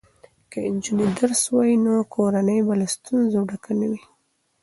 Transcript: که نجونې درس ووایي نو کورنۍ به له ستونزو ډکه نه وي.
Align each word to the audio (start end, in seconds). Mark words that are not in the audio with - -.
که 0.51 0.57
نجونې 0.75 1.07
درس 1.17 1.41
ووایي 1.47 1.75
نو 1.85 1.93
کورنۍ 2.13 2.59
به 2.65 2.73
له 2.79 2.87
ستونزو 2.95 3.39
ډکه 3.49 3.71
نه 3.79 3.87
وي. 3.91 4.01